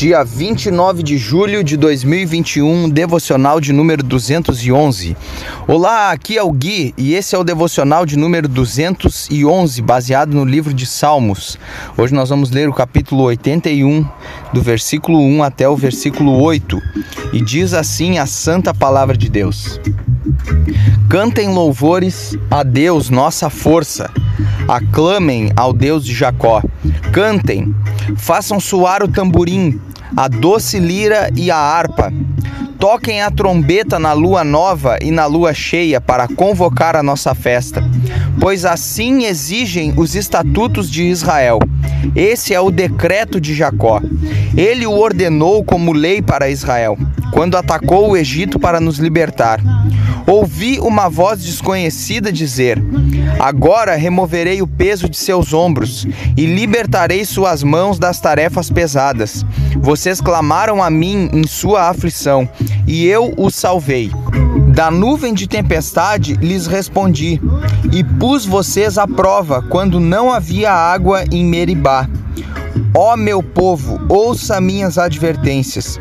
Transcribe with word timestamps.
Dia 0.00 0.24
29 0.24 1.02
de 1.02 1.18
julho 1.18 1.62
de 1.62 1.76
2021, 1.76 2.88
devocional 2.88 3.60
de 3.60 3.70
número 3.70 4.02
211. 4.02 5.14
Olá, 5.68 6.10
aqui 6.10 6.38
é 6.38 6.42
o 6.42 6.50
Gui 6.50 6.94
e 6.96 7.12
esse 7.12 7.34
é 7.34 7.38
o 7.38 7.44
devocional 7.44 8.06
de 8.06 8.16
número 8.16 8.48
211, 8.48 9.82
baseado 9.82 10.32
no 10.32 10.42
livro 10.42 10.72
de 10.72 10.86
Salmos. 10.86 11.58
Hoje 11.98 12.14
nós 12.14 12.30
vamos 12.30 12.50
ler 12.50 12.66
o 12.66 12.72
capítulo 12.72 13.24
81, 13.24 14.08
do 14.54 14.62
versículo 14.62 15.20
1 15.20 15.42
até 15.42 15.68
o 15.68 15.76
versículo 15.76 16.40
8, 16.40 16.80
e 17.34 17.42
diz 17.42 17.74
assim 17.74 18.16
a 18.16 18.24
santa 18.24 18.72
palavra 18.72 19.14
de 19.14 19.28
Deus: 19.28 19.78
Cantem 21.10 21.52
louvores 21.52 22.38
a 22.50 22.62
Deus, 22.62 23.10
nossa 23.10 23.50
força. 23.50 24.10
Aclamem 24.68 25.50
ao 25.56 25.72
Deus 25.72 26.04
de 26.04 26.14
Jacó. 26.14 26.62
Cantem, 27.12 27.74
façam 28.16 28.60
soar 28.60 29.02
o 29.02 29.08
tamborim, 29.08 29.80
a 30.16 30.28
doce 30.28 30.78
lira 30.78 31.30
e 31.36 31.50
a 31.50 31.56
harpa. 31.56 32.12
Toquem 32.78 33.20
a 33.20 33.30
trombeta 33.30 33.98
na 33.98 34.14
lua 34.14 34.42
nova 34.42 34.96
e 35.02 35.10
na 35.10 35.26
lua 35.26 35.52
cheia 35.52 36.00
para 36.00 36.26
convocar 36.26 36.96
a 36.96 37.02
nossa 37.02 37.34
festa, 37.34 37.84
pois 38.40 38.64
assim 38.64 39.24
exigem 39.24 39.92
os 39.96 40.14
estatutos 40.14 40.90
de 40.90 41.02
Israel. 41.02 41.58
Esse 42.16 42.54
é 42.54 42.60
o 42.60 42.70
decreto 42.70 43.38
de 43.38 43.54
Jacó. 43.54 44.00
Ele 44.56 44.86
o 44.86 44.98
ordenou 44.98 45.62
como 45.62 45.92
lei 45.92 46.22
para 46.22 46.48
Israel, 46.48 46.96
quando 47.32 47.56
atacou 47.56 48.10
o 48.10 48.16
Egito 48.16 48.58
para 48.58 48.80
nos 48.80 48.98
libertar. 48.98 49.60
Ouvi 50.26 50.78
uma 50.80 51.08
voz 51.08 51.42
desconhecida 51.42 52.32
dizer: 52.32 52.82
Agora 53.38 53.96
removerei 53.96 54.62
o 54.62 54.66
peso 54.66 55.08
de 55.08 55.16
seus 55.16 55.52
ombros 55.52 56.06
e 56.36 56.46
libertarei 56.46 57.24
suas 57.24 57.62
mãos 57.62 57.98
das 57.98 58.20
tarefas 58.20 58.70
pesadas. 58.70 59.44
Vocês 59.78 60.20
clamaram 60.20 60.82
a 60.82 60.90
mim 60.90 61.30
em 61.32 61.46
sua 61.46 61.88
aflição, 61.88 62.48
e 62.86 63.06
eu 63.06 63.34
os 63.36 63.54
salvei. 63.54 64.10
Da 64.74 64.90
nuvem 64.90 65.34
de 65.34 65.48
tempestade 65.48 66.34
lhes 66.34 66.66
respondi, 66.66 67.40
e 67.92 68.04
pus 68.04 68.46
vocês 68.46 68.98
à 68.98 69.06
prova 69.06 69.62
quando 69.62 69.98
não 69.98 70.32
havia 70.32 70.72
água 70.72 71.24
em 71.30 71.44
Meribá. 71.44 72.08
Ó 72.94 73.16
meu 73.16 73.42
povo, 73.42 74.00
ouça 74.08 74.60
minhas 74.60 74.98
advertências. 74.98 75.98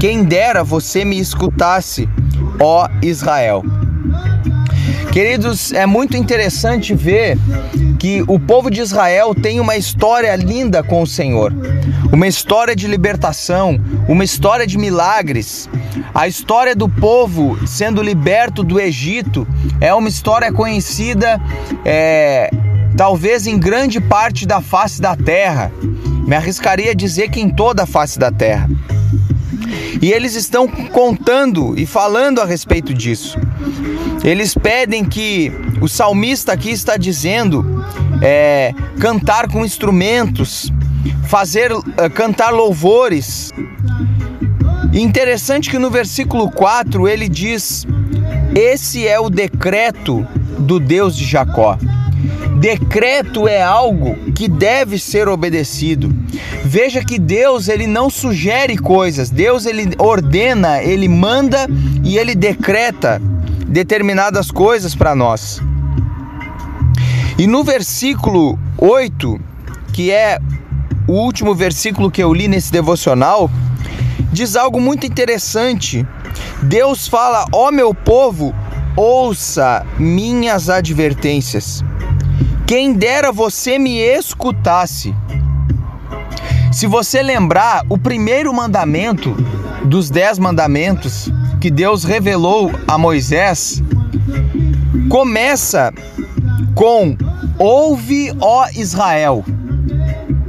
Quem 0.00 0.24
dera 0.24 0.62
você 0.62 1.04
me 1.04 1.18
escutasse 1.18 2.08
ó 2.60 2.88
Israel. 3.02 3.62
Queridos, 5.12 5.72
é 5.72 5.86
muito 5.86 6.16
interessante 6.16 6.94
ver 6.94 7.38
que 7.98 8.22
o 8.28 8.38
povo 8.38 8.70
de 8.70 8.80
Israel 8.80 9.34
tem 9.34 9.58
uma 9.58 9.74
história 9.74 10.36
linda 10.36 10.82
com 10.82 11.00
o 11.00 11.06
Senhor, 11.06 11.54
uma 12.12 12.26
história 12.26 12.76
de 12.76 12.86
libertação, 12.86 13.80
uma 14.06 14.22
história 14.22 14.66
de 14.66 14.76
milagres. 14.76 15.68
A 16.14 16.28
história 16.28 16.76
do 16.76 16.88
povo 16.88 17.58
sendo 17.66 18.02
liberto 18.02 18.62
do 18.62 18.78
Egito 18.78 19.48
é 19.80 19.94
uma 19.94 20.08
história 20.08 20.52
conhecida, 20.52 21.40
é, 21.84 22.50
talvez 22.96 23.46
em 23.46 23.58
grande 23.58 24.00
parte 24.00 24.46
da 24.46 24.60
face 24.60 25.00
da 25.00 25.16
terra. 25.16 25.72
Me 26.26 26.36
arriscaria 26.36 26.90
a 26.90 26.94
dizer 26.94 27.30
que 27.30 27.40
em 27.40 27.48
toda 27.48 27.84
a 27.84 27.86
face 27.86 28.18
da 28.18 28.30
terra. 28.30 28.68
E 30.00 30.12
eles 30.12 30.34
estão 30.34 30.68
contando 30.68 31.78
e 31.78 31.86
falando 31.86 32.40
a 32.40 32.44
respeito 32.44 32.92
disso. 32.92 33.38
Eles 34.22 34.54
pedem 34.54 35.04
que 35.04 35.52
o 35.80 35.88
salmista 35.88 36.52
aqui 36.52 36.70
está 36.70 36.96
dizendo 36.96 37.84
é, 38.22 38.72
cantar 38.98 39.48
com 39.48 39.64
instrumentos, 39.64 40.72
fazer 41.28 41.72
uh, 41.72 41.84
cantar 42.14 42.50
louvores. 42.50 43.52
interessante 44.92 45.70
que 45.70 45.78
no 45.78 45.90
versículo 45.90 46.50
4 46.50 47.08
ele 47.08 47.28
diz: 47.28 47.86
Esse 48.54 49.06
é 49.06 49.18
o 49.18 49.30
decreto 49.30 50.26
do 50.58 50.80
Deus 50.80 51.16
de 51.16 51.24
Jacó. 51.24 51.78
Decreto 52.58 53.46
é 53.46 53.62
algo 53.62 54.16
que 54.32 54.48
deve 54.48 54.98
ser 54.98 55.28
obedecido. 55.28 56.10
Veja 56.64 57.04
que 57.04 57.18
Deus 57.18 57.68
ele 57.68 57.86
não 57.86 58.08
sugere 58.08 58.78
coisas, 58.78 59.28
Deus 59.28 59.66
ele 59.66 59.94
ordena, 59.98 60.82
ele 60.82 61.06
manda 61.06 61.68
e 62.02 62.16
ele 62.16 62.34
decreta 62.34 63.20
determinadas 63.66 64.50
coisas 64.50 64.94
para 64.94 65.14
nós. 65.14 65.60
E 67.38 67.46
no 67.46 67.62
versículo 67.62 68.58
8, 68.78 69.38
que 69.92 70.10
é 70.10 70.38
o 71.06 71.12
último 71.12 71.54
versículo 71.54 72.10
que 72.10 72.22
eu 72.22 72.32
li 72.32 72.48
nesse 72.48 72.72
devocional, 72.72 73.50
diz 74.32 74.56
algo 74.56 74.80
muito 74.80 75.06
interessante. 75.06 76.06
Deus 76.62 77.06
fala: 77.06 77.44
"Ó 77.52 77.68
oh, 77.68 77.70
meu 77.70 77.94
povo, 77.94 78.54
ouça 78.96 79.84
minhas 79.98 80.70
advertências". 80.70 81.84
Quem 82.66 82.92
dera 82.92 83.30
você 83.30 83.78
me 83.78 83.96
escutasse. 83.98 85.14
Se 86.72 86.88
você 86.88 87.22
lembrar, 87.22 87.84
o 87.88 87.96
primeiro 87.96 88.52
mandamento 88.52 89.30
dos 89.84 90.10
dez 90.10 90.36
mandamentos 90.36 91.30
que 91.60 91.70
Deus 91.70 92.02
revelou 92.02 92.72
a 92.88 92.98
Moisés 92.98 93.80
começa 95.08 95.94
com: 96.74 97.16
Ouve, 97.56 98.32
ó 98.40 98.68
Israel, 98.74 99.44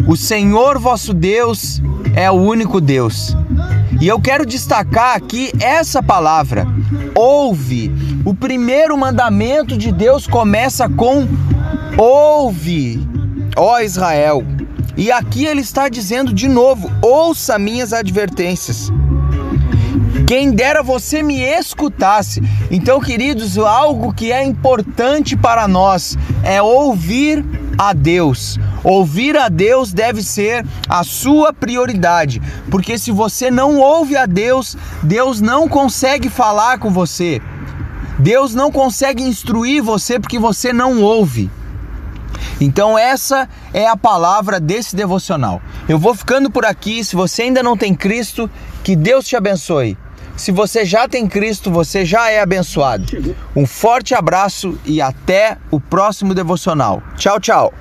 o 0.07 0.17
Senhor 0.17 0.79
vosso 0.79 1.13
Deus 1.13 1.83
é 2.15 2.31
o 2.31 2.33
único 2.33 2.81
Deus. 2.81 3.37
E 4.01 4.07
eu 4.07 4.19
quero 4.19 4.43
destacar 4.43 5.15
aqui 5.15 5.51
essa 5.59 6.01
palavra: 6.01 6.67
ouve. 7.13 7.91
O 8.25 8.33
primeiro 8.33 8.97
mandamento 8.97 9.77
de 9.77 9.91
Deus 9.91 10.27
começa 10.27 10.89
com 10.89 11.27
Ouve, 11.95 13.07
ó 13.55 13.79
Israel. 13.79 14.43
E 14.97 15.11
aqui 15.11 15.45
ele 15.45 15.61
está 15.61 15.87
dizendo 15.87 16.33
de 16.33 16.47
novo: 16.47 16.91
ouça 17.01 17.59
minhas 17.59 17.93
advertências. 17.93 18.91
Quem 20.27 20.51
dera 20.51 20.83
você 20.83 21.23
me 21.23 21.39
escutasse. 21.39 22.41
Então, 22.69 22.99
queridos, 22.99 23.57
algo 23.57 24.13
que 24.13 24.31
é 24.31 24.43
importante 24.43 25.37
para 25.37 25.67
nós 25.67 26.17
é 26.43 26.61
ouvir 26.61 27.45
a 27.77 27.93
Deus. 27.93 28.59
Ouvir 28.83 29.37
a 29.37 29.47
Deus 29.47 29.93
deve 29.93 30.23
ser 30.23 30.65
a 30.89 31.03
sua 31.03 31.53
prioridade, 31.53 32.41
porque 32.71 32.97
se 32.97 33.11
você 33.11 33.51
não 33.51 33.77
ouve 33.77 34.17
a 34.17 34.25
Deus, 34.25 34.75
Deus 35.03 35.39
não 35.39 35.67
consegue 35.67 36.29
falar 36.29 36.79
com 36.79 36.89
você. 36.89 37.41
Deus 38.19 38.55
não 38.55 38.71
consegue 38.71 39.23
instruir 39.23 39.81
você 39.81 40.19
porque 40.19 40.39
você 40.39 40.73
não 40.73 41.01
ouve. 41.01 41.49
Então 42.59 42.97
essa 42.97 43.47
é 43.73 43.87
a 43.87 43.95
palavra 43.95 44.59
desse 44.59 44.95
devocional. 44.95 45.61
Eu 45.87 45.99
vou 45.99 46.15
ficando 46.15 46.49
por 46.49 46.65
aqui. 46.65 47.03
Se 47.03 47.15
você 47.15 47.43
ainda 47.43 47.61
não 47.61 47.77
tem 47.77 47.93
Cristo, 47.93 48.49
que 48.83 48.95
Deus 48.95 49.27
te 49.27 49.35
abençoe. 49.35 49.97
Se 50.35 50.51
você 50.51 50.85
já 50.85 51.07
tem 51.07 51.27
Cristo, 51.27 51.71
você 51.71 52.05
já 52.05 52.29
é 52.29 52.39
abençoado. 52.39 53.35
Um 53.55 53.65
forte 53.65 54.13
abraço 54.13 54.77
e 54.85 55.01
até 55.01 55.57
o 55.71 55.79
próximo 55.79 56.35
devocional. 56.35 57.01
Tchau, 57.17 57.39
tchau. 57.39 57.73